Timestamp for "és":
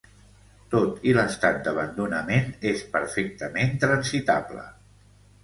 2.71-2.81